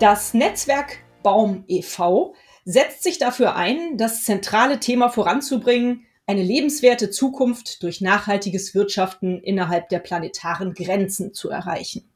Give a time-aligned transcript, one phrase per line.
[0.00, 2.34] Das Netzwerk Baum e.V.
[2.64, 9.88] setzt sich dafür ein, das zentrale Thema voranzubringen, eine lebenswerte Zukunft durch nachhaltiges Wirtschaften innerhalb
[9.90, 12.10] der planetaren Grenzen zu erreichen.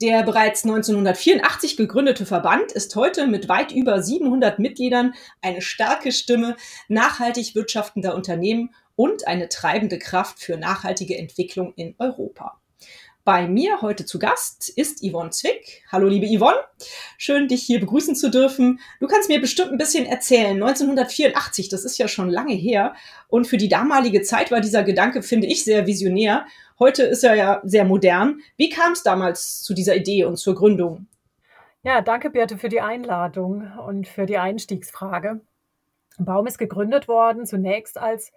[0.00, 6.56] Der bereits 1984 gegründete Verband ist heute mit weit über 700 Mitgliedern eine starke Stimme
[6.88, 12.61] nachhaltig wirtschaftender Unternehmen und eine treibende Kraft für nachhaltige Entwicklung in Europa.
[13.24, 15.84] Bei mir heute zu Gast ist Yvonne Zwick.
[15.92, 16.58] Hallo, liebe Yvonne.
[17.18, 18.80] Schön, dich hier begrüßen zu dürfen.
[18.98, 20.60] Du kannst mir bestimmt ein bisschen erzählen.
[20.60, 22.96] 1984, das ist ja schon lange her.
[23.28, 26.46] Und für die damalige Zeit war dieser Gedanke, finde ich, sehr visionär.
[26.80, 28.40] Heute ist er ja sehr modern.
[28.56, 31.06] Wie kam es damals zu dieser Idee und zur Gründung?
[31.84, 35.40] Ja, danke, Birte, für die Einladung und für die Einstiegsfrage.
[36.18, 38.32] Baum ist gegründet worden zunächst als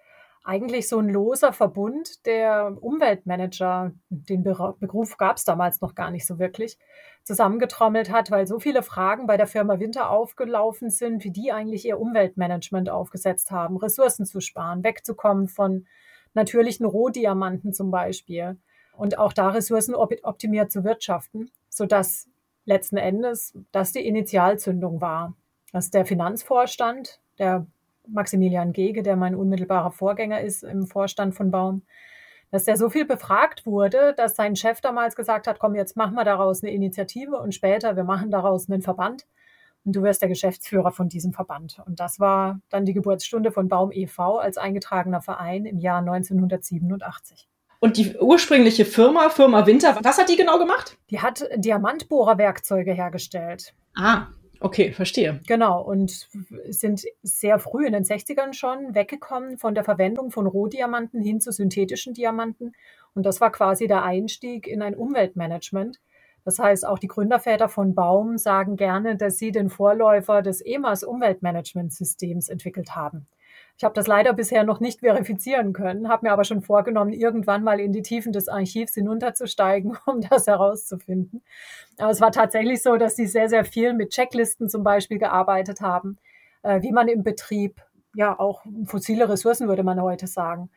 [0.46, 6.24] eigentlich so ein loser Verbund der Umweltmanager, den Beruf gab es damals noch gar nicht
[6.24, 6.78] so wirklich,
[7.24, 11.84] zusammengetrommelt hat, weil so viele Fragen bei der Firma Winter aufgelaufen sind, wie die eigentlich
[11.84, 15.86] ihr Umweltmanagement aufgesetzt haben, Ressourcen zu sparen, wegzukommen von
[16.32, 18.56] natürlichen Rohdiamanten zum Beispiel
[18.96, 22.28] und auch da Ressourcen optimiert zu wirtschaften, sodass
[22.64, 25.34] letzten Endes das die Initialzündung war.
[25.72, 27.66] Dass der Finanzvorstand, der
[28.08, 31.82] Maximilian Gege, der mein unmittelbarer Vorgänger ist im Vorstand von Baum,
[32.50, 36.14] dass der so viel befragt wurde, dass sein Chef damals gesagt hat, komm, jetzt machen
[36.14, 39.26] wir daraus eine Initiative und später, wir machen daraus einen Verband
[39.84, 41.80] und du wirst der Geschäftsführer von diesem Verband.
[41.86, 44.38] Und das war dann die Geburtsstunde von Baum e.V.
[44.38, 47.48] als eingetragener Verein im Jahr 1987.
[47.78, 50.98] Und die ursprüngliche Firma, Firma Winter, was hat die genau gemacht?
[51.10, 53.74] Die hat Diamantbohrerwerkzeuge hergestellt.
[53.96, 54.26] Ah,
[54.60, 55.40] Okay, verstehe.
[55.46, 56.28] Genau, und
[56.68, 61.52] sind sehr früh in den 60ern schon weggekommen von der Verwendung von Rohdiamanten hin zu
[61.52, 62.72] synthetischen Diamanten.
[63.14, 66.00] Und das war quasi der Einstieg in ein Umweltmanagement.
[66.44, 71.02] Das heißt, auch die Gründerväter von Baum sagen gerne, dass sie den Vorläufer des EMAS
[71.02, 73.26] Umweltmanagementsystems entwickelt haben.
[73.78, 77.62] Ich habe das leider bisher noch nicht verifizieren können, habe mir aber schon vorgenommen, irgendwann
[77.62, 81.42] mal in die Tiefen des Archivs hinunterzusteigen, um das herauszufinden.
[81.98, 85.82] Aber es war tatsächlich so, dass die sehr, sehr viel mit Checklisten zum Beispiel gearbeitet
[85.82, 86.16] haben,
[86.62, 87.82] äh, wie man im Betrieb
[88.14, 90.70] ja auch fossile Ressourcen, würde man heute sagen,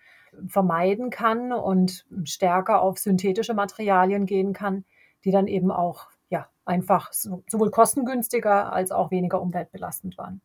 [0.47, 4.83] vermeiden kann und stärker auf synthetische Materialien gehen kann,
[5.23, 10.41] die dann eben auch ja einfach sowohl kostengünstiger als auch weniger umweltbelastend waren.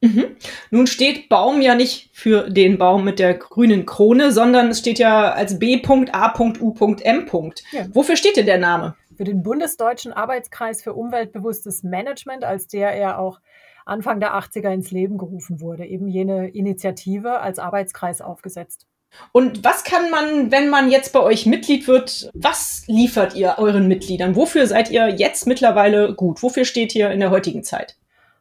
[0.00, 0.36] Mhm.
[0.70, 4.98] Nun steht Baum ja nicht für den Baum mit der grünen Krone, sondern es steht
[4.98, 7.26] ja als B.A.U.M.
[7.72, 7.86] Ja.
[7.92, 8.94] Wofür steht denn der Name?
[9.16, 13.40] Für den Bundesdeutschen Arbeitskreis für umweltbewusstes Management, als der er auch
[13.84, 18.86] Anfang der 80er ins Leben gerufen wurde, eben jene Initiative als Arbeitskreis aufgesetzt.
[19.32, 23.88] Und was kann man, wenn man jetzt bei euch Mitglied wird, was liefert ihr euren
[23.88, 24.36] Mitgliedern?
[24.36, 26.42] Wofür seid ihr jetzt mittlerweile gut?
[26.42, 27.96] Wofür steht ihr in der heutigen Zeit?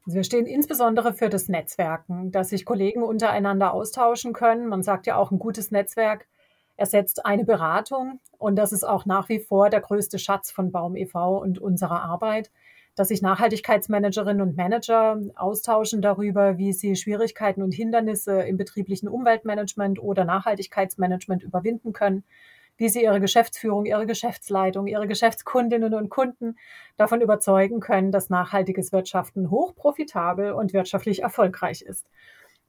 [0.09, 4.68] Wir stehen insbesondere für das Netzwerken, dass sich Kollegen untereinander austauschen können.
[4.68, 6.28] Man sagt ja auch, ein gutes Netzwerk
[6.78, 8.22] ersetzt eine Beratung.
[8.38, 11.38] Und das ist auch nach wie vor der größte Schatz von Baum e.V.
[11.40, 12.51] und unserer Arbeit,
[12.96, 20.00] dass sich Nachhaltigkeitsmanagerinnen und Manager austauschen darüber, wie sie Schwierigkeiten und Hindernisse im betrieblichen Umweltmanagement
[20.00, 22.23] oder Nachhaltigkeitsmanagement überwinden können
[22.78, 26.58] wie sie ihre Geschäftsführung, ihre Geschäftsleitung, ihre Geschäftskundinnen und Kunden
[26.96, 32.06] davon überzeugen können, dass nachhaltiges Wirtschaften hochprofitabel und wirtschaftlich erfolgreich ist.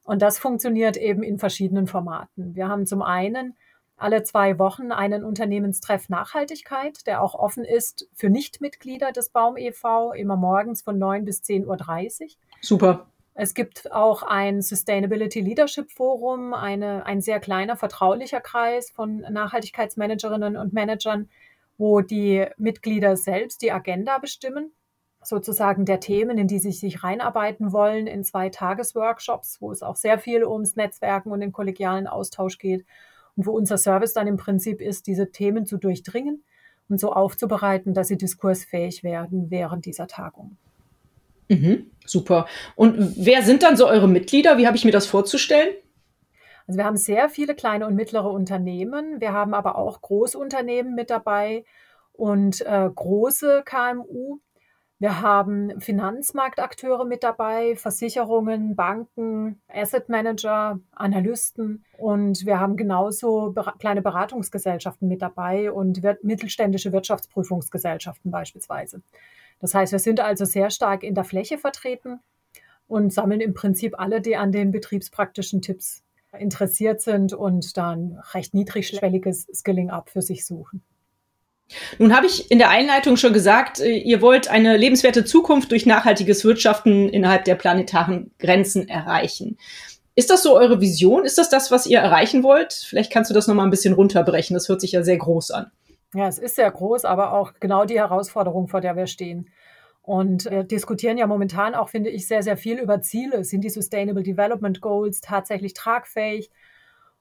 [0.04, 2.54] Und das funktioniert eben in verschiedenen Formaten.
[2.54, 3.54] Wir haben zum einen
[3.98, 10.12] alle zwei Wochen einen Unternehmenstreff Nachhaltigkeit, der auch offen ist für Nichtmitglieder des Baum e.V.,
[10.12, 12.28] immer morgens von 9 bis 10.30 Uhr.
[12.60, 13.06] Super.
[13.40, 20.56] Es gibt auch ein Sustainability Leadership Forum, eine, ein sehr kleiner vertraulicher Kreis von Nachhaltigkeitsmanagerinnen
[20.56, 21.28] und Managern,
[21.76, 24.72] wo die Mitglieder selbst die Agenda bestimmen,
[25.22, 29.94] sozusagen der Themen, in die sie sich reinarbeiten wollen, in zwei Tagesworkshops, wo es auch
[29.94, 32.84] sehr viel ums Netzwerken und den kollegialen Austausch geht
[33.36, 36.42] und wo unser Service dann im Prinzip ist, diese Themen zu durchdringen
[36.88, 40.56] und so aufzubereiten, dass sie diskursfähig werden während dieser Tagung.
[41.48, 42.46] Mhm, super.
[42.76, 44.58] Und wer sind dann so eure Mitglieder?
[44.58, 45.74] Wie habe ich mir das vorzustellen?
[46.66, 49.20] Also wir haben sehr viele kleine und mittlere Unternehmen.
[49.20, 51.64] Wir haben aber auch Großunternehmen mit dabei
[52.12, 54.40] und äh, große KMU.
[55.00, 64.02] Wir haben Finanzmarktakteure mit dabei, Versicherungen, Banken, Asset Manager, Analysten und wir haben genauso kleine
[64.02, 69.00] Beratungsgesellschaften mit dabei und mittelständische Wirtschaftsprüfungsgesellschaften beispielsweise.
[69.60, 72.20] Das heißt, wir sind also sehr stark in der Fläche vertreten
[72.86, 76.02] und sammeln im Prinzip alle, die an den betriebspraktischen Tipps
[76.38, 80.82] interessiert sind und dann recht niedrigschwelliges Skilling up für sich suchen.
[81.98, 85.84] Nun habe ich in der Einleitung schon gesagt, äh, ihr wollt eine lebenswerte Zukunft durch
[85.84, 89.58] nachhaltiges Wirtschaften innerhalb der planetaren Grenzen erreichen.
[90.14, 91.24] Ist das so eure Vision?
[91.24, 92.72] Ist das das, was ihr erreichen wollt?
[92.72, 94.54] Vielleicht kannst du das noch mal ein bisschen runterbrechen.
[94.54, 95.70] Das hört sich ja sehr groß an.
[96.14, 99.50] Ja, es ist sehr groß, aber auch genau die Herausforderung, vor der wir stehen.
[100.02, 103.44] Und wir diskutieren ja momentan auch, finde ich, sehr, sehr viel über Ziele.
[103.44, 106.50] Sind die Sustainable Development Goals tatsächlich tragfähig?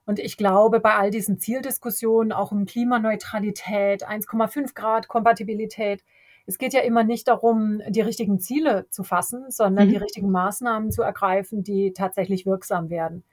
[0.05, 6.01] Und ich glaube, bei all diesen Zieldiskussionen, auch um Klimaneutralität, 1,5 Grad Kompatibilität,
[6.45, 9.91] es geht ja immer nicht darum, die richtigen Ziele zu fassen, sondern mhm.
[9.91, 13.25] die richtigen Maßnahmen zu ergreifen, die tatsächlich wirksam werden.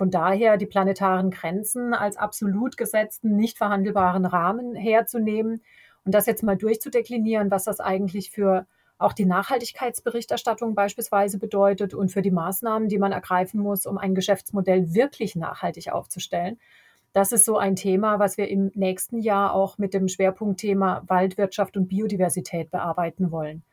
[0.00, 5.60] Von daher die planetaren Grenzen als absolut gesetzten, nicht verhandelbaren Rahmen herzunehmen
[6.06, 8.66] und das jetzt mal durchzudeklinieren, was das eigentlich für
[8.96, 14.14] auch die Nachhaltigkeitsberichterstattung beispielsweise bedeutet und für die Maßnahmen, die man ergreifen muss, um ein
[14.14, 16.58] Geschäftsmodell wirklich nachhaltig aufzustellen.
[17.12, 21.76] Das ist so ein Thema, was wir im nächsten Jahr auch mit dem Schwerpunktthema Waldwirtschaft
[21.76, 23.64] und Biodiversität bearbeiten wollen.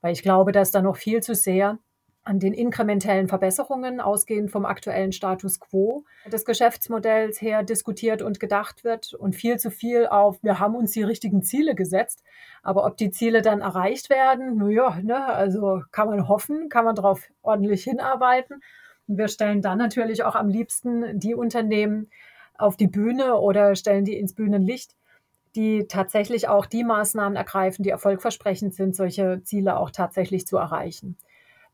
[0.00, 1.78] Weil ich glaube, dass da noch viel zu sehr
[2.24, 8.84] an den inkrementellen Verbesserungen ausgehend vom aktuellen Status quo des Geschäftsmodells her diskutiert und gedacht
[8.84, 12.22] wird und viel zu viel auf, wir haben uns die richtigen Ziele gesetzt,
[12.62, 16.94] aber ob die Ziele dann erreicht werden, naja, ne, also kann man hoffen, kann man
[16.94, 18.60] darauf ordentlich hinarbeiten.
[19.06, 22.10] Und wir stellen dann natürlich auch am liebsten die Unternehmen
[22.58, 24.96] auf die Bühne oder stellen die ins Bühnenlicht,
[25.56, 31.16] die tatsächlich auch die Maßnahmen ergreifen, die erfolgversprechend sind, solche Ziele auch tatsächlich zu erreichen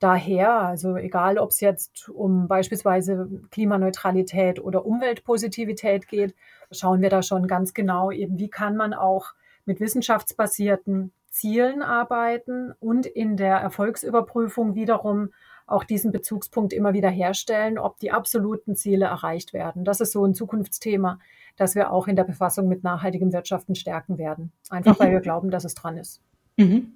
[0.05, 6.35] daher, also egal ob es jetzt um beispielsweise Klimaneutralität oder Umweltpositivität geht,
[6.71, 9.33] schauen wir da schon ganz genau eben, wie kann man auch
[9.65, 15.31] mit wissenschaftsbasierten Zielen arbeiten und in der Erfolgsüberprüfung wiederum
[15.67, 19.85] auch diesen Bezugspunkt immer wieder herstellen, ob die absoluten Ziele erreicht werden.
[19.85, 21.19] Das ist so ein Zukunftsthema,
[21.57, 24.53] das wir auch in der Befassung mit nachhaltigem Wirtschaften stärken werden.
[24.69, 25.13] Einfach weil mhm.
[25.15, 26.21] wir glauben, dass es dran ist.
[26.59, 26.93] Mhm.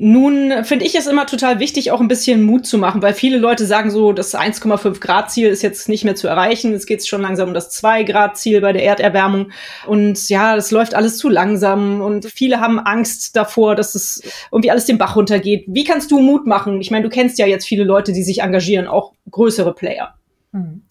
[0.00, 3.36] Nun finde ich es immer total wichtig, auch ein bisschen Mut zu machen, weil viele
[3.36, 6.72] Leute sagen so, das 1,5 Grad Ziel ist jetzt nicht mehr zu erreichen.
[6.72, 9.50] Es geht schon langsam um das 2 Grad Ziel bei der Erderwärmung.
[9.88, 14.22] Und ja, das läuft alles zu langsam und viele haben Angst davor, dass es
[14.52, 15.64] irgendwie alles den Bach runtergeht.
[15.66, 16.80] Wie kannst du Mut machen?
[16.80, 20.14] Ich meine, du kennst ja jetzt viele Leute, die sich engagieren, auch größere Player.
[20.52, 20.82] Hm.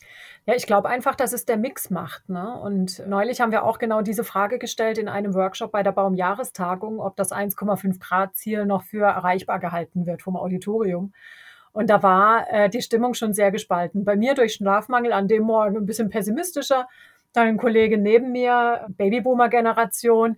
[0.49, 2.29] Ja, ich glaube einfach, dass es der Mix macht.
[2.29, 2.57] Ne?
[2.57, 7.01] Und neulich haben wir auch genau diese Frage gestellt in einem Workshop bei der Baumjahrestagung,
[7.01, 11.11] ob das 1,5 Grad Ziel noch für erreichbar gehalten wird vom Auditorium.
[11.73, 14.05] Und da war äh, die Stimmung schon sehr gespalten.
[14.05, 16.87] Bei mir durch Schlafmangel an dem Morgen ein bisschen pessimistischer.
[17.33, 20.37] Dann ein Kollege neben mir, Babyboomer-Generation,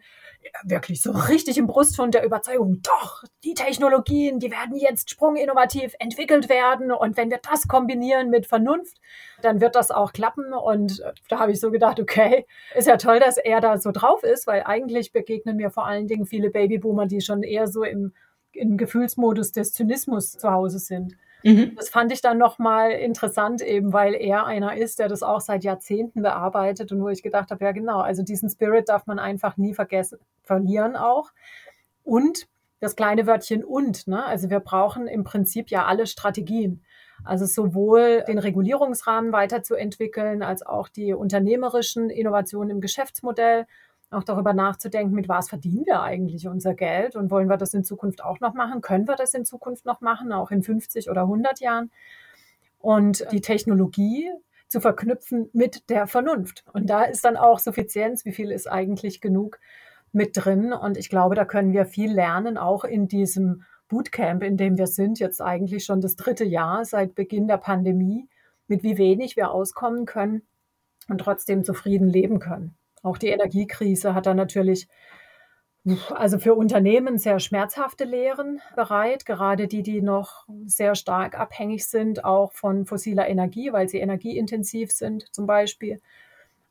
[0.64, 6.50] wirklich so richtig im Brustfund der Überzeugung, doch, die Technologien, die werden jetzt sprunginnovativ entwickelt
[6.50, 8.98] werden und wenn wir das kombinieren mit Vernunft,
[9.42, 12.46] dann wird das auch klappen und äh, da habe ich so gedacht, okay,
[12.76, 16.08] ist ja toll, dass er da so drauf ist, weil eigentlich begegnen mir vor allen
[16.08, 18.14] Dingen viele Babyboomer, die schon eher so im,
[18.52, 21.16] im Gefühlsmodus des Zynismus zu Hause sind.
[21.44, 21.76] Mhm.
[21.76, 25.64] Das fand ich dann nochmal interessant, eben weil er einer ist, der das auch seit
[25.64, 29.58] Jahrzehnten bearbeitet und wo ich gedacht habe, ja genau, also diesen Spirit darf man einfach
[29.58, 31.32] nie vergessen, verlieren auch.
[32.04, 32.48] Und
[32.80, 34.26] das kleine Wörtchen und, ne?
[34.26, 36.84] also wir brauchen im Prinzip ja alle Strategien.
[37.26, 43.66] Also sowohl den Regulierungsrahmen weiterzuentwickeln, als auch die unternehmerischen Innovationen im Geschäftsmodell
[44.12, 47.84] auch darüber nachzudenken, mit was verdienen wir eigentlich unser Geld und wollen wir das in
[47.84, 48.82] Zukunft auch noch machen?
[48.82, 51.92] Können wir das in Zukunft noch machen, auch in 50 oder 100 Jahren?
[52.80, 54.32] Und die Technologie
[54.68, 56.64] zu verknüpfen mit der Vernunft.
[56.74, 59.60] Und da ist dann auch Suffizienz, wie viel ist eigentlich genug
[60.12, 60.74] mit drin.
[60.74, 64.88] Und ich glaube, da können wir viel lernen, auch in diesem Bootcamp, in dem wir
[64.88, 68.30] sind, jetzt eigentlich schon das dritte Jahr seit Beginn der Pandemie,
[68.68, 70.44] mit wie wenig wir auskommen können
[71.08, 72.76] und trotzdem zufrieden leben können.
[73.02, 74.88] Auch die Energiekrise hat da natürlich
[76.10, 82.26] also für Unternehmen sehr schmerzhafte Lehren bereit, gerade die, die noch sehr stark abhängig sind,
[82.26, 86.00] auch von fossiler Energie, weil sie energieintensiv sind zum Beispiel.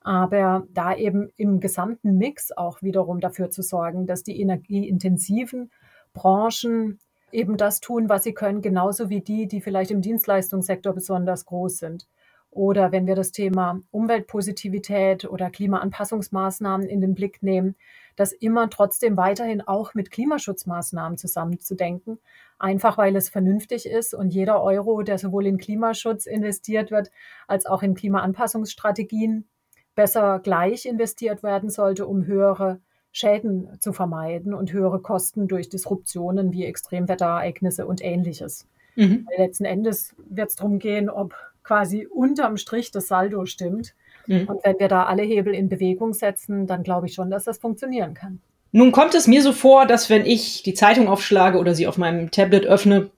[0.01, 5.71] Aber da eben im gesamten Mix auch wiederum dafür zu sorgen, dass die energieintensiven
[6.13, 7.01] Branchen
[7.33, 11.79] eben das tun, was sie können, genauso wie die, die vielleicht im Dienstleistungssektor besonders groß
[11.79, 12.09] sind.
[12.51, 17.77] Oder wenn wir das Thema Umweltpositivität oder Klimaanpassungsmaßnahmen in den Blick nehmen,
[18.17, 22.19] das immer trotzdem weiterhin auch mit Klimaschutzmaßnahmen zusammenzudenken,
[22.59, 27.11] einfach weil es vernünftig ist und jeder Euro, der sowohl in Klimaschutz investiert wird,
[27.47, 29.47] als auch in Klimaanpassungsstrategien,
[29.95, 32.81] besser gleich investiert werden sollte, um höhere
[33.13, 38.69] Schäden zu vermeiden und höhere Kosten durch Disruptionen wie Extremwetterereignisse und ähnliches.
[38.97, 39.27] Mhm.
[39.37, 41.35] Letzten Endes wird es darum gehen, ob
[41.69, 43.95] quasi unterm Strich das Saldo stimmt.
[44.27, 44.49] Mhm.
[44.49, 47.59] Und wenn wir da alle Hebel in Bewegung setzen, dann glaube ich schon, dass das
[47.59, 48.41] funktionieren kann.
[48.73, 51.99] Nun kommt es mir so vor, dass wenn ich die Zeitung aufschlage oder sie auf
[51.99, 53.11] meinem Tablet öffne,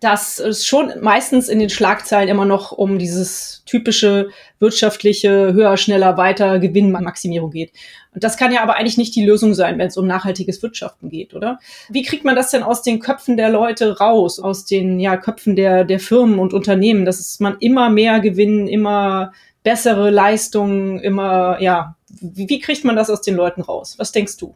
[0.00, 6.18] dass es schon meistens in den Schlagzeilen immer noch um dieses typische wirtschaftliche höher, schneller,
[6.18, 7.72] weiter Gewinnmaximierung geht.
[8.12, 11.08] Und das kann ja aber eigentlich nicht die Lösung sein, wenn es um nachhaltiges Wirtschaften
[11.08, 11.58] geht, oder?
[11.88, 15.56] Wie kriegt man das denn aus den Köpfen der Leute raus, aus den ja, Köpfen
[15.56, 21.96] der, der Firmen und Unternehmen, dass man immer mehr Gewinn, immer bessere Leistungen, immer, ja,
[22.08, 23.94] wie, wie kriegt man das aus den Leuten raus?
[23.98, 24.54] Was denkst du?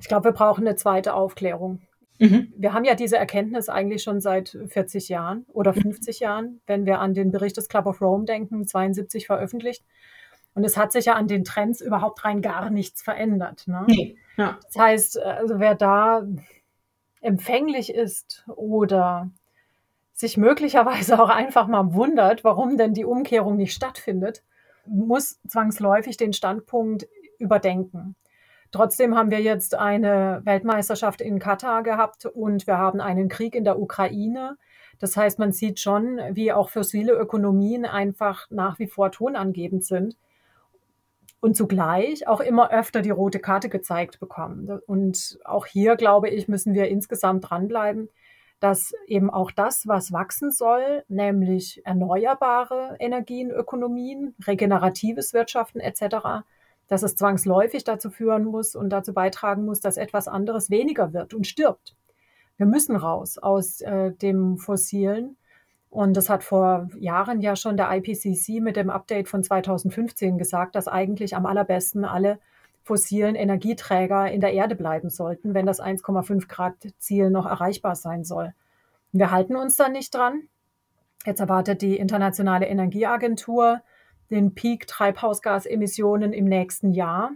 [0.00, 1.80] Ich glaube, wir brauchen eine zweite Aufklärung.
[2.18, 2.52] Mhm.
[2.56, 6.24] Wir haben ja diese Erkenntnis eigentlich schon seit 40 Jahren oder 50 mhm.
[6.24, 9.84] Jahren, wenn wir an den Bericht des Club of Rome denken, 72 veröffentlicht.
[10.54, 13.64] Und es hat sich ja an den Trends überhaupt rein gar nichts verändert.
[13.66, 13.84] Ne?
[13.86, 14.16] Nee.
[14.38, 14.58] Ja.
[14.64, 16.26] Das heißt, also wer da
[17.20, 19.30] empfänglich ist oder
[20.14, 24.42] sich möglicherweise auch einfach mal wundert, warum denn die Umkehrung nicht stattfindet,
[24.86, 27.06] muss zwangsläufig den Standpunkt
[27.38, 28.16] überdenken.
[28.72, 33.64] Trotzdem haben wir jetzt eine Weltmeisterschaft in Katar gehabt und wir haben einen Krieg in
[33.64, 34.56] der Ukraine.
[34.98, 40.16] Das heißt, man sieht schon, wie auch fossile Ökonomien einfach nach wie vor tonangebend sind
[41.40, 44.80] und zugleich auch immer öfter die rote Karte gezeigt bekommen.
[44.86, 48.08] Und auch hier, glaube ich, müssen wir insgesamt dranbleiben,
[48.58, 56.44] dass eben auch das, was wachsen soll, nämlich erneuerbare Energienökonomien, regeneratives Wirtschaften etc.,
[56.88, 61.34] dass es zwangsläufig dazu führen muss und dazu beitragen muss, dass etwas anderes weniger wird
[61.34, 61.96] und stirbt.
[62.56, 65.36] Wir müssen raus aus äh, dem Fossilen.
[65.90, 70.74] Und das hat vor Jahren ja schon der IPCC mit dem Update von 2015 gesagt,
[70.74, 72.38] dass eigentlich am allerbesten alle
[72.82, 78.24] fossilen Energieträger in der Erde bleiben sollten, wenn das 1,5 Grad Ziel noch erreichbar sein
[78.24, 78.54] soll.
[79.12, 80.42] Wir halten uns da nicht dran.
[81.24, 83.80] Jetzt erwartet die Internationale Energieagentur
[84.30, 87.30] den Peak Treibhausgasemissionen im nächsten Jahr.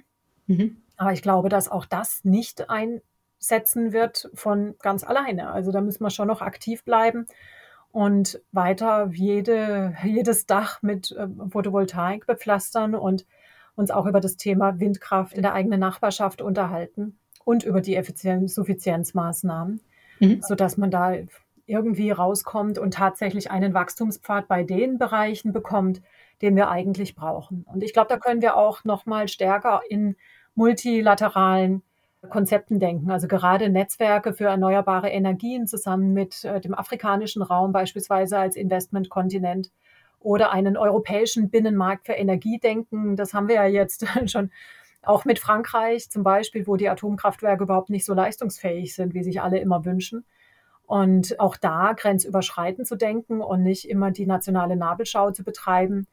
[0.46, 0.82] Mhm.
[0.96, 5.50] Aber ich glaube, dass auch das nicht einsetzen wird von ganz alleine.
[5.50, 7.26] Also da müssen wir schon noch aktiv bleiben
[7.92, 13.26] und weiter jede, jedes Dach mit äh, Photovoltaik bepflastern und
[13.74, 18.54] uns auch über das Thema Windkraft in der eigenen Nachbarschaft unterhalten und über die Effizienz
[18.54, 19.80] Suffizienzmaßnahmen,
[20.20, 20.42] mhm.
[20.42, 21.14] sodass man da
[21.66, 26.02] irgendwie rauskommt und tatsächlich einen Wachstumspfad bei den Bereichen bekommt,
[26.42, 27.64] den wir eigentlich brauchen.
[27.66, 30.16] Und ich glaube, da können wir auch noch mal stärker in
[30.54, 31.82] multilateralen
[32.28, 33.10] Konzepten denken.
[33.10, 39.70] Also gerade Netzwerke für erneuerbare Energien zusammen mit äh, dem afrikanischen Raum beispielsweise als Investmentkontinent
[40.18, 43.16] oder einen europäischen Binnenmarkt für Energie denken.
[43.16, 44.50] Das haben wir ja jetzt schon
[45.02, 49.40] auch mit Frankreich zum Beispiel, wo die Atomkraftwerke überhaupt nicht so leistungsfähig sind, wie sich
[49.40, 50.26] alle immer wünschen.
[50.84, 56.06] Und auch da grenzüberschreitend zu denken und nicht immer die nationale Nabelschau zu betreiben,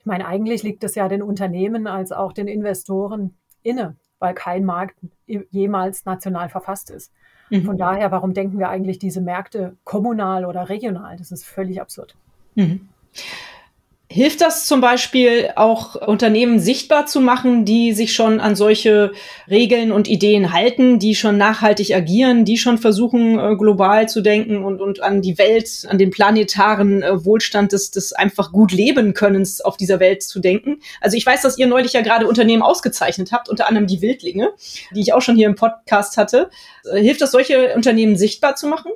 [0.00, 4.64] ich meine, eigentlich liegt es ja den Unternehmen als auch den Investoren inne, weil kein
[4.64, 7.12] Markt jemals national verfasst ist.
[7.50, 7.64] Mhm.
[7.64, 11.18] Von daher, warum denken wir eigentlich diese Märkte kommunal oder regional?
[11.18, 12.16] Das ist völlig absurd.
[12.54, 12.88] Mhm.
[14.12, 19.12] Hilft das zum Beispiel auch Unternehmen sichtbar zu machen, die sich schon an solche
[19.48, 24.64] Regeln und Ideen halten, die schon nachhaltig agieren, die schon versuchen, äh, global zu denken
[24.64, 29.14] und, und an die Welt, an den planetaren äh, Wohlstand des, des einfach gut leben
[29.14, 30.80] Könnens auf dieser Welt zu denken?
[31.00, 34.50] Also ich weiß, dass ihr neulich ja gerade Unternehmen ausgezeichnet habt, unter anderem die Wildlinge,
[34.92, 36.50] die ich auch schon hier im Podcast hatte.
[36.82, 38.90] Äh, hilft das, solche Unternehmen sichtbar zu machen?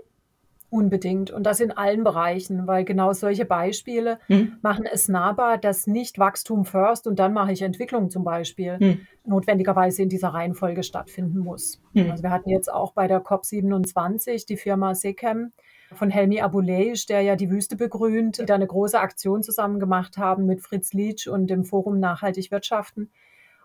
[0.75, 1.31] Unbedingt.
[1.31, 4.57] Und das in allen Bereichen, weil genau solche Beispiele mhm.
[4.61, 9.07] machen es nahbar, dass nicht Wachstum first und dann mache ich Entwicklung zum Beispiel mhm.
[9.25, 11.81] notwendigerweise in dieser Reihenfolge stattfinden muss.
[11.93, 12.11] Mhm.
[12.11, 15.52] Also wir hatten jetzt auch bei der COP27 die Firma Sechem
[15.93, 20.19] von Helmi Abouleish, der ja die Wüste begrünt, die da eine große Aktion zusammen gemacht
[20.19, 23.12] haben mit Fritz Lietsch und dem Forum Nachhaltig Wirtschaften.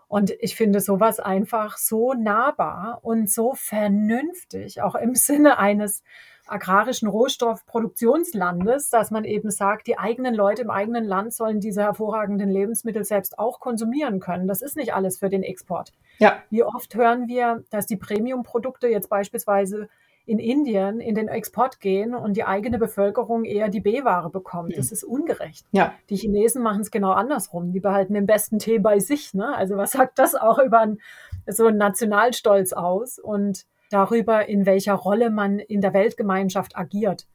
[0.08, 6.04] Und ich finde sowas einfach so nahbar und so vernünftig, auch im Sinne eines
[6.52, 12.50] agrarischen Rohstoffproduktionslandes, dass man eben sagt, die eigenen Leute im eigenen Land sollen diese hervorragenden
[12.50, 14.48] Lebensmittel selbst auch konsumieren können.
[14.48, 15.92] Das ist nicht alles für den Export.
[16.18, 16.44] Ja.
[16.50, 19.90] Wie oft hören wir, dass die Premium-Produkte jetzt beispielsweise
[20.30, 24.78] in Indien in den Export gehen und die eigene Bevölkerung eher die B-Ware bekommt.
[24.78, 25.66] Das ist ungerecht.
[25.72, 25.96] Ja.
[26.12, 27.72] Die Chinesen machen es genau andersrum.
[27.72, 29.34] Die behalten den besten Tee bei sich.
[29.34, 29.56] Ne?
[29.56, 31.00] Also was sagt das auch über ein
[31.48, 37.28] so ein Nationalstolz aus und darüber, in welcher Rolle man in der Weltgemeinschaft agiert.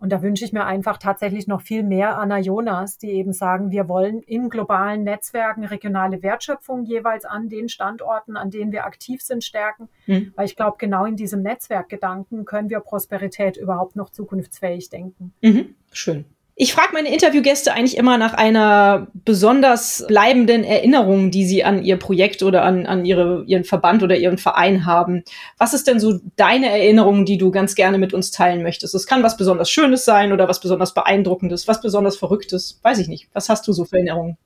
[0.00, 3.72] Und da wünsche ich mir einfach tatsächlich noch viel mehr Anna Jonas, die eben sagen,
[3.72, 9.22] wir wollen in globalen Netzwerken regionale Wertschöpfung jeweils an den Standorten, an denen wir aktiv
[9.22, 9.88] sind, stärken.
[10.06, 10.32] Mhm.
[10.36, 15.34] Weil ich glaube, genau in diesem Netzwerkgedanken können wir Prosperität überhaupt noch zukunftsfähig denken.
[15.42, 15.74] Mhm.
[15.90, 16.26] Schön.
[16.60, 21.96] Ich frage meine Interviewgäste eigentlich immer nach einer besonders bleibenden Erinnerung, die sie an ihr
[21.96, 25.22] Projekt oder an, an ihre, ihren Verband oder ihren Verein haben.
[25.56, 28.96] Was ist denn so deine Erinnerung, die du ganz gerne mit uns teilen möchtest?
[28.96, 32.80] Es kann was besonders Schönes sein oder was besonders Beeindruckendes, was besonders Verrücktes.
[32.82, 33.28] Weiß ich nicht.
[33.34, 34.36] Was hast du so für Erinnerungen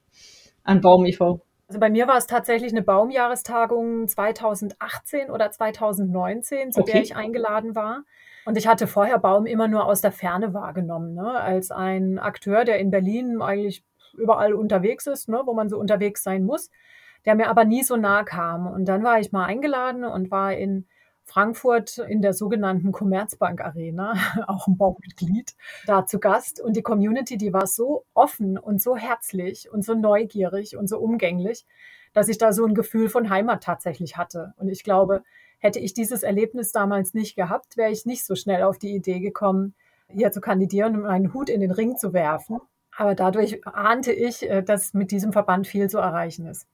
[0.65, 1.41] an Baum e.V.?
[1.67, 6.93] Also bei mir war es tatsächlich eine Baumjahrestagung 2018 oder 2019, zu okay.
[6.93, 8.05] der ich eingeladen war.
[8.45, 11.41] Und ich hatte vorher Baum immer nur aus der Ferne wahrgenommen, ne?
[11.41, 13.85] als ein Akteur, der in Berlin eigentlich
[14.15, 15.43] überall unterwegs ist, ne?
[15.45, 16.71] wo man so unterwegs sein muss,
[17.25, 18.67] der mir aber nie so nah kam.
[18.67, 20.87] Und dann war ich mal eingeladen und war in
[21.25, 24.15] Frankfurt in der sogenannten Commerzbank Arena,
[24.49, 25.55] auch ein Baumitglied,
[25.87, 26.61] da zu Gast.
[26.61, 30.99] Und die Community, die war so offen und so herzlich und so neugierig und so
[30.99, 31.65] umgänglich,
[32.13, 34.55] dass ich da so ein Gefühl von Heimat tatsächlich hatte.
[34.57, 35.23] Und ich glaube,
[35.63, 39.21] Hätte ich dieses Erlebnis damals nicht gehabt, wäre ich nicht so schnell auf die Idee
[39.21, 39.75] gekommen,
[40.09, 42.59] hier zu kandidieren und meinen Hut in den Ring zu werfen.
[42.97, 46.67] Aber dadurch ahnte ich, äh, dass mit diesem Verband viel zu erreichen ist.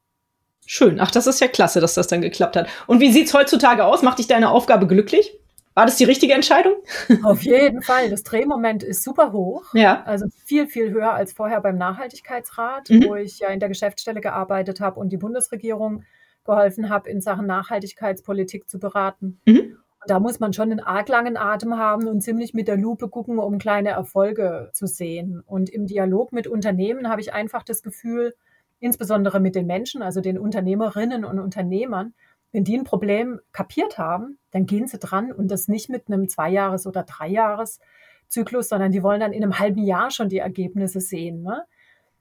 [0.64, 1.00] Schön.
[1.00, 2.68] Ach, das ist ja klasse, dass das dann geklappt hat.
[2.86, 4.00] Und wie sieht es heutzutage aus?
[4.00, 5.38] Macht dich deine Aufgabe glücklich?
[5.78, 6.74] War das die richtige Entscheidung?
[7.22, 8.10] Auf jeden Fall.
[8.10, 9.62] Das Drehmoment ist super hoch.
[9.74, 10.02] Ja.
[10.02, 13.04] Also viel, viel höher als vorher beim Nachhaltigkeitsrat, mhm.
[13.04, 16.02] wo ich ja in der Geschäftsstelle gearbeitet habe und die Bundesregierung
[16.42, 19.40] geholfen habe, in Sachen Nachhaltigkeitspolitik zu beraten.
[19.46, 19.76] Mhm.
[20.08, 23.38] Da muss man schon einen arg langen Atem haben und ziemlich mit der Lupe gucken,
[23.38, 25.44] um kleine Erfolge zu sehen.
[25.46, 28.34] Und im Dialog mit Unternehmen habe ich einfach das Gefühl,
[28.80, 32.14] insbesondere mit den Menschen, also den Unternehmerinnen und Unternehmern,
[32.52, 36.28] wenn die ein Problem kapiert haben, dann gehen sie dran und das nicht mit einem
[36.28, 41.42] Zweijahres- oder Dreijahres-Zyklus, sondern die wollen dann in einem halben Jahr schon die Ergebnisse sehen.
[41.42, 41.64] Ne?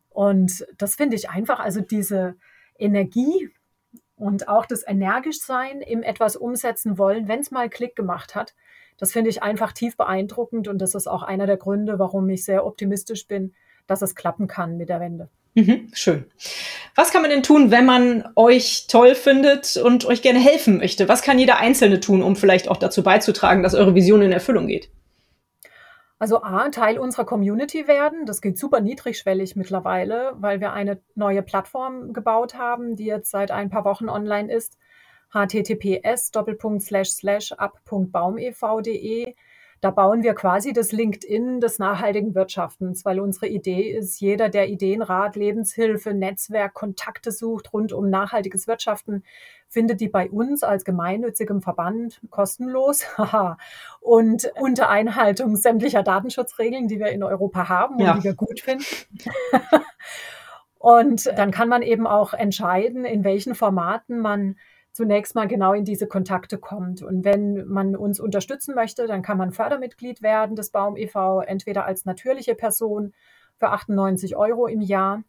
[0.09, 2.35] Und das finde ich einfach, also diese
[2.77, 3.51] Energie,
[4.17, 8.55] und auch das energisch sein im etwas umsetzen wollen, wenn es mal Klick gemacht hat,
[8.97, 12.43] das finde ich einfach tief beeindruckend und das ist auch einer der Gründe, warum ich
[12.43, 13.53] sehr optimistisch bin,
[13.85, 15.29] dass es klappen kann mit der Wende.
[15.57, 16.25] Mhm, schön.
[16.93, 21.09] Was kann man denn tun, wenn man euch toll findet und euch gerne helfen möchte?
[21.09, 24.67] Was kann jeder Einzelne tun, um vielleicht auch dazu beizutragen, dass eure Vision in Erfüllung
[24.67, 24.91] geht?
[26.19, 28.27] Also A, Teil unserer Community werden.
[28.27, 33.49] Das geht super niedrigschwellig mittlerweile, weil wir eine neue Plattform gebaut haben, die jetzt seit
[33.49, 34.77] ein paar Wochen online ist.
[35.33, 36.31] https
[37.57, 39.33] ab.baumev.de
[39.81, 44.69] da bauen wir quasi das LinkedIn des nachhaltigen Wirtschaftens, weil unsere Idee ist, jeder, der
[44.69, 49.23] Ideenrat, Lebenshilfe, Netzwerk, Kontakte sucht rund um nachhaltiges Wirtschaften,
[49.67, 53.05] findet die bei uns als gemeinnützigem Verband kostenlos
[54.01, 58.13] und unter Einhaltung sämtlicher Datenschutzregeln, die wir in Europa haben und ja.
[58.15, 58.85] die wir gut finden.
[60.79, 64.55] und dann kann man eben auch entscheiden, in welchen Formaten man
[64.97, 67.03] zunächst mal genau in diese Kontakte kommt.
[67.03, 71.85] Und wenn man uns unterstützen möchte, dann kann man Fördermitglied werden des Baum e.V., entweder
[71.85, 73.13] als natürliche Person
[73.57, 75.23] für 98 Euro im Jahr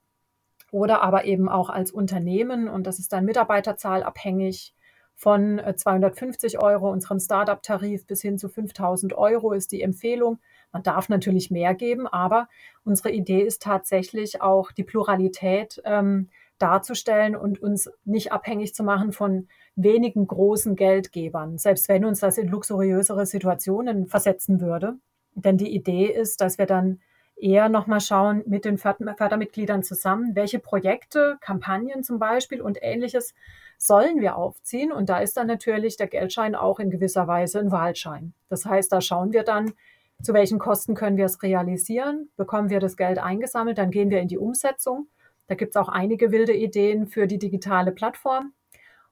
[0.73, 2.67] oder aber eben auch als Unternehmen.
[2.67, 4.75] Und das ist dann Mitarbeiterzahl abhängig
[5.15, 10.39] von 250 äh, Euro, unserem Startup-Tarif bis hin zu 5000 Euro ist die Empfehlung.
[10.73, 12.49] Man darf natürlich mehr geben, aber
[12.85, 19.13] unsere Idee ist tatsächlich auch die Pluralität ähm, darzustellen und uns nicht abhängig zu machen
[19.13, 24.95] von wenigen großen Geldgebern, selbst wenn uns das in luxuriösere Situationen versetzen würde.
[25.35, 27.01] Denn die Idee ist, dass wir dann
[27.37, 33.35] eher nochmal schauen mit den Fördermitgliedern zusammen, welche Projekte, Kampagnen zum Beispiel und ähnliches
[33.79, 34.91] sollen wir aufziehen.
[34.91, 38.35] Und da ist dann natürlich der Geldschein auch in gewisser Weise ein Wahlschein.
[38.49, 39.73] Das heißt, da schauen wir dann,
[40.21, 44.21] zu welchen Kosten können wir es realisieren, bekommen wir das Geld eingesammelt, dann gehen wir
[44.21, 45.07] in die Umsetzung
[45.49, 48.53] da gibt es auch einige wilde Ideen für die digitale Plattform.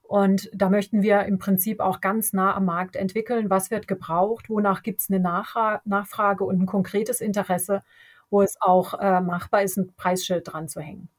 [0.03, 4.49] Und da möchten wir im Prinzip auch ganz nah am Markt entwickeln, was wird gebraucht,
[4.49, 7.83] wonach gibt es eine Nachfrage und ein konkretes Interesse,
[8.29, 11.09] wo es auch äh, machbar ist, ein Preisschild dran zu hängen.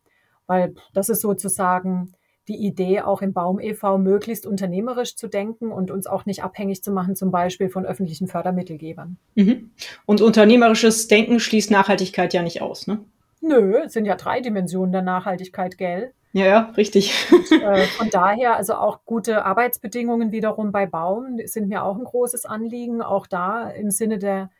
[0.46, 2.14] Weil das ist sozusagen
[2.46, 3.98] die Idee, auch im Baum e.V.
[3.98, 8.26] möglichst unternehmerisch zu denken und uns auch nicht abhängig zu machen, zum Beispiel von öffentlichen
[8.26, 9.18] Fördermittelgebern.
[9.34, 9.70] Mhm.
[10.06, 13.00] Und unternehmerisches Denken schließt Nachhaltigkeit ja nicht aus, ne?
[13.40, 16.12] Nö, es sind ja drei Dimensionen der Nachhaltigkeit, gell?
[16.32, 17.26] Ja, ja, richtig.
[17.32, 22.04] Und, äh, von daher, also auch gute Arbeitsbedingungen wiederum bei Baum sind mir auch ein
[22.04, 24.50] großes Anliegen, auch da im Sinne der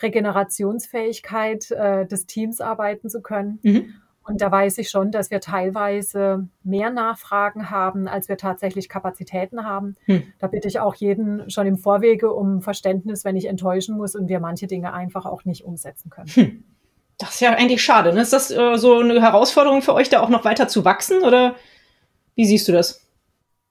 [0.00, 3.58] Regenerationsfähigkeit äh, des Teams arbeiten zu können.
[3.62, 3.94] Mhm.
[4.26, 9.64] Und da weiß ich schon, dass wir teilweise mehr Nachfragen haben, als wir tatsächlich Kapazitäten
[9.64, 9.94] haben.
[10.06, 10.24] Hm.
[10.40, 14.28] Da bitte ich auch jeden schon im Vorwege um Verständnis, wenn ich enttäuschen muss und
[14.28, 16.26] wir manche Dinge einfach auch nicht umsetzen können.
[16.26, 16.64] Hm.
[17.18, 18.12] Das ist ja eigentlich schade.
[18.12, 18.20] Ne?
[18.20, 21.22] Ist das äh, so eine Herausforderung für euch, da auch noch weiter zu wachsen?
[21.22, 21.56] Oder
[22.34, 23.06] wie siehst du das?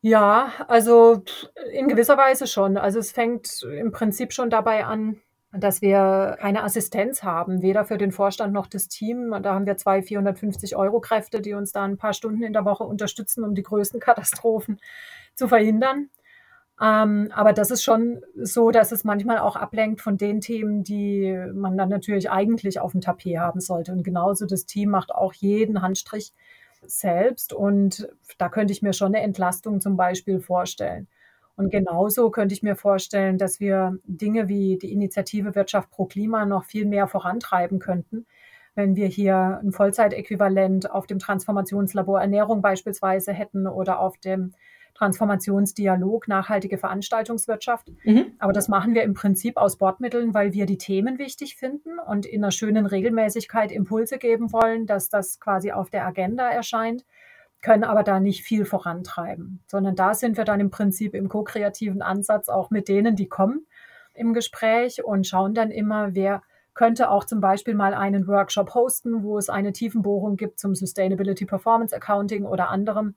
[0.01, 1.23] Ja, also
[1.71, 2.77] in gewisser Weise schon.
[2.77, 7.97] Also es fängt im Prinzip schon dabei an, dass wir keine Assistenz haben, weder für
[7.97, 9.33] den Vorstand noch das Team.
[9.41, 12.65] Da haben wir zwei 450 Euro Kräfte, die uns da ein paar Stunden in der
[12.65, 14.79] Woche unterstützen, um die größten Katastrophen
[15.33, 16.09] zu verhindern.
[16.81, 21.33] Ähm, aber das ist schon so, dass es manchmal auch ablenkt von den Themen, die
[21.53, 23.93] man dann natürlich eigentlich auf dem Tapet haben sollte.
[23.93, 26.33] Und genauso das Team macht auch jeden Handstrich
[26.85, 27.53] selbst.
[27.53, 31.07] Und da könnte ich mir schon eine Entlastung zum Beispiel vorstellen.
[31.55, 36.45] Und genauso könnte ich mir vorstellen, dass wir Dinge wie die Initiative Wirtschaft pro Klima
[36.45, 38.25] noch viel mehr vorantreiben könnten,
[38.75, 44.53] wenn wir hier ein Vollzeitäquivalent auf dem Transformationslabor Ernährung beispielsweise hätten oder auf dem
[44.95, 47.91] Transformationsdialog nachhaltige Veranstaltungswirtschaft.
[48.03, 48.33] Mhm.
[48.39, 52.25] Aber das machen wir im Prinzip aus Bordmitteln, weil wir die Themen wichtig finden und
[52.25, 57.05] in einer schönen Regelmäßigkeit Impulse geben wollen, dass das quasi auf der Agenda erscheint
[57.61, 62.03] können aber da nicht viel vorantreiben, sondern da sind wir dann im Prinzip im ko-kreativen
[62.03, 63.65] Ansatz auch mit denen, die kommen
[64.13, 66.43] im Gespräch und schauen dann immer, wer
[66.75, 71.45] könnte auch zum Beispiel mal einen Workshop hosten, wo es eine Tiefenbohrung gibt zum Sustainability
[71.45, 73.15] Performance Accounting oder anderem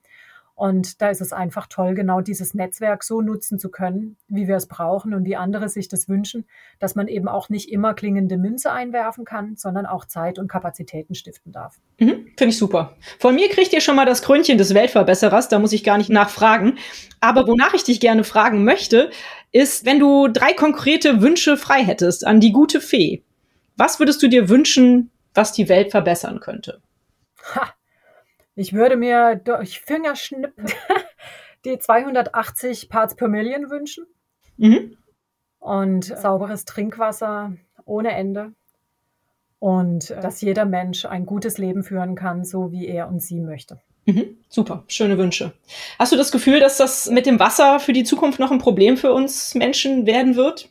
[0.59, 4.57] und da ist es einfach toll, genau dieses Netzwerk so nutzen zu können, wie wir
[4.57, 6.47] es brauchen und wie andere sich das wünschen,
[6.81, 11.15] dass man eben auch nicht immer klingende Münze einwerfen kann, sondern auch Zeit und Kapazitäten
[11.15, 11.77] stiften darf.
[12.01, 12.97] Mhm, Finde ich super.
[13.21, 16.11] Von mir kriegt ihr schon mal das Krönchen des Weltverbesserers, da muss ich gar nicht
[16.11, 16.79] nachfragen.
[17.21, 19.13] Aber wonach ich dich gerne fragen möchte,
[19.53, 23.23] ist, wenn du drei konkrete Wünsche frei hättest an die gute Fee,
[23.77, 26.83] was würdest du dir wünschen, was die Welt verbessern könnte?
[27.55, 27.75] Ha,
[28.59, 30.67] ich würde mir durch Fingerschnippen
[31.65, 34.07] die 280 Parts per Million wünschen.
[34.57, 34.97] Mhm.
[35.61, 37.53] Und sauberes Trinkwasser
[37.85, 38.53] ohne Ende.
[39.61, 43.81] Und dass jeder Mensch ein gutes Leben führen kann, so wie er und sie möchte.
[44.07, 45.53] Mhm, super, schöne Wünsche.
[45.99, 48.97] Hast du das Gefühl, dass das mit dem Wasser für die Zukunft noch ein Problem
[48.97, 50.69] für uns Menschen werden wird?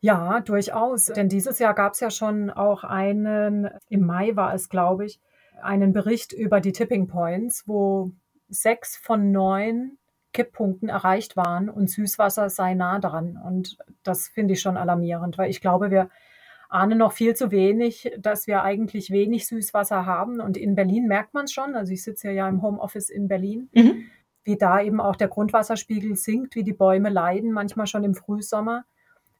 [0.00, 1.06] Ja, durchaus.
[1.06, 5.18] Denn dieses Jahr gab es ja schon auch einen, im Mai war es, glaube ich,
[5.62, 8.12] einen Bericht über die Tipping Points, wo
[8.48, 9.98] sechs von neun
[10.32, 13.40] Kipppunkten erreicht waren und Süßwasser sei nah dran.
[13.42, 16.10] Und das finde ich schon alarmierend, weil ich glaube, wir
[16.68, 20.40] ahnen noch viel zu wenig, dass wir eigentlich wenig Süßwasser haben.
[20.40, 21.74] Und in Berlin merkt man es schon.
[21.74, 24.04] Also ich sitze ja im Homeoffice in Berlin, mhm.
[24.44, 28.84] wie da eben auch der Grundwasserspiegel sinkt, wie die Bäume leiden, manchmal schon im Frühsommer.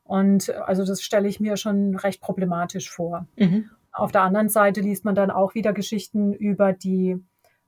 [0.04, 3.26] Und also das stelle ich mir schon recht problematisch vor.
[3.36, 3.70] Mhm.
[3.98, 7.16] Auf der anderen Seite liest man dann auch wieder Geschichten über die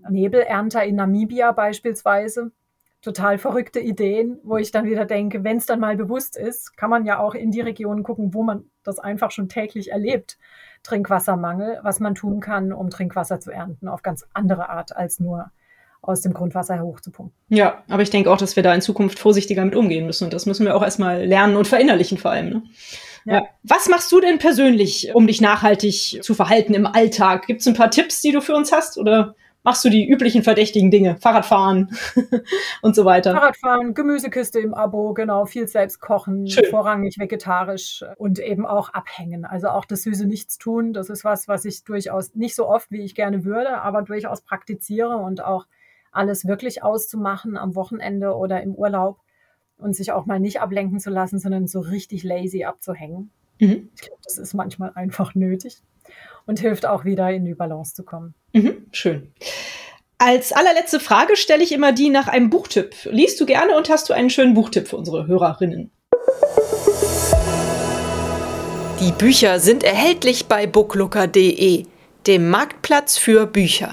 [0.08, 2.52] Nebelernter in Namibia beispielsweise.
[3.02, 6.88] Total verrückte Ideen, wo ich dann wieder denke, wenn es dann mal bewusst ist, kann
[6.88, 10.38] man ja auch in die Regionen gucken, wo man das einfach schon täglich erlebt.
[10.84, 15.50] Trinkwassermangel, was man tun kann, um Trinkwasser zu ernten, auf ganz andere Art als nur
[16.02, 17.34] aus dem Grundwasser hochzupumpen.
[17.48, 20.24] Ja, aber ich denke auch, dass wir da in Zukunft vorsichtiger mit umgehen müssen.
[20.24, 22.50] Und das müssen wir auch erstmal lernen und verinnerlichen vor allem.
[22.50, 22.62] Ne?
[23.24, 23.48] Ja.
[23.62, 27.46] Was machst du denn persönlich, um dich nachhaltig zu verhalten im Alltag?
[27.46, 28.98] Gibt es ein paar Tipps, die du für uns hast?
[28.98, 31.16] Oder machst du die üblichen verdächtigen Dinge?
[31.20, 31.96] Fahrradfahren
[32.82, 33.32] und so weiter.
[33.32, 36.64] Fahrradfahren, Gemüsekiste im Abo, genau, viel selbst kochen, Schön.
[36.70, 39.44] vorrangig vegetarisch und eben auch abhängen.
[39.44, 43.02] Also auch das süße Nichtstun, das ist was, was ich durchaus nicht so oft, wie
[43.02, 45.66] ich gerne würde, aber durchaus praktiziere und auch
[46.12, 49.20] alles wirklich auszumachen am Wochenende oder im Urlaub
[49.80, 53.30] und sich auch mal nicht ablenken zu lassen, sondern so richtig lazy abzuhängen.
[53.58, 53.90] Mhm.
[53.94, 55.82] Ich glaube, das ist manchmal einfach nötig
[56.46, 58.34] und hilft auch wieder in die Balance zu kommen.
[58.52, 59.32] Mhm, schön.
[60.18, 62.94] Als allerletzte Frage stelle ich immer die nach einem Buchtipp.
[63.04, 65.90] Liest du gerne und hast du einen schönen Buchtipp für unsere Hörerinnen?
[69.00, 71.86] Die Bücher sind erhältlich bei booklooker.de,
[72.26, 73.90] dem Marktplatz für Bücher.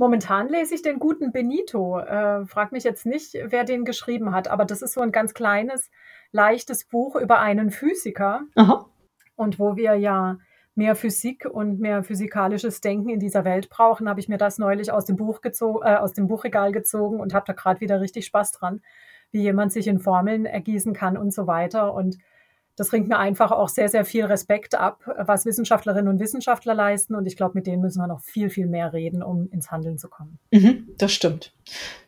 [0.00, 1.98] Momentan lese ich den guten Benito.
[1.98, 5.34] Äh, frag mich jetzt nicht, wer den geschrieben hat, aber das ist so ein ganz
[5.34, 5.90] kleines,
[6.32, 8.40] leichtes Buch über einen Physiker.
[8.54, 8.86] Aha.
[9.36, 10.38] Und wo wir ja
[10.74, 14.90] mehr Physik und mehr physikalisches Denken in dieser Welt brauchen, habe ich mir das neulich
[14.90, 18.24] aus dem Buch gezogen, äh, aus dem Buchregal gezogen und habe da gerade wieder richtig
[18.24, 18.80] Spaß dran,
[19.32, 21.92] wie jemand sich in Formeln ergießen kann und so weiter.
[21.92, 22.16] Und
[22.80, 27.14] das ringt mir einfach auch sehr, sehr viel Respekt ab, was Wissenschaftlerinnen und Wissenschaftler leisten.
[27.14, 29.98] Und ich glaube, mit denen müssen wir noch viel, viel mehr reden, um ins Handeln
[29.98, 30.38] zu kommen.
[30.50, 31.52] Mhm, das stimmt.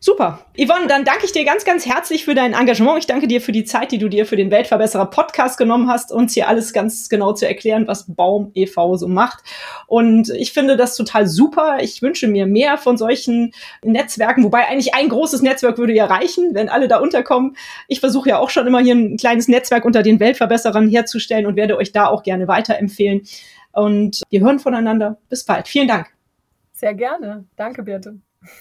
[0.00, 0.40] Super.
[0.56, 2.98] Yvonne, dann danke ich dir ganz, ganz herzlich für dein Engagement.
[2.98, 6.10] Ich danke dir für die Zeit, die du dir für den Weltverbesserer Podcast genommen hast,
[6.10, 8.96] uns hier alles ganz genau zu erklären, was Baum e.V.
[8.96, 9.44] so macht.
[9.86, 11.78] Und ich finde das total super.
[11.82, 13.52] Ich wünsche mir mehr von solchen
[13.84, 17.56] Netzwerken, wobei eigentlich ein großes Netzwerk würde ja reichen, wenn alle da unterkommen.
[17.86, 21.56] Ich versuche ja auch schon immer hier ein kleines Netzwerk unter den Weltverbesserern herzustellen und
[21.56, 23.22] werde euch da auch gerne weiterempfehlen.
[23.72, 25.18] Und wir hören voneinander.
[25.28, 25.68] Bis bald.
[25.68, 26.08] Vielen Dank.
[26.72, 27.44] Sehr gerne.
[27.56, 28.18] Danke, Birte.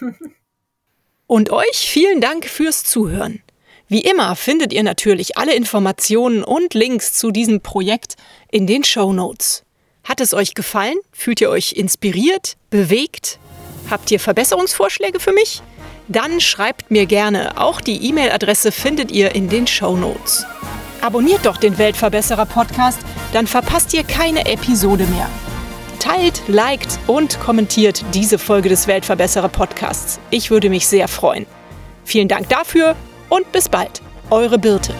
[1.26, 3.42] Und euch vielen Dank fürs Zuhören.
[3.88, 8.16] Wie immer findet ihr natürlich alle Informationen und Links zu diesem Projekt
[8.50, 9.64] in den Show Notes.
[10.04, 10.96] Hat es euch gefallen?
[11.10, 13.38] Fühlt ihr euch inspiriert, bewegt?
[13.90, 15.62] Habt ihr Verbesserungsvorschläge für mich?
[16.08, 17.58] Dann schreibt mir gerne.
[17.58, 20.44] Auch die E-Mail-Adresse findet ihr in den Show Notes.
[21.02, 23.00] Abonniert doch den Weltverbesserer Podcast,
[23.32, 25.28] dann verpasst ihr keine Episode mehr.
[25.98, 30.20] Teilt, liked und kommentiert diese Folge des Weltverbesserer Podcasts.
[30.30, 31.46] Ich würde mich sehr freuen.
[32.04, 32.94] Vielen Dank dafür
[33.28, 34.00] und bis bald.
[34.30, 34.94] Eure Birte.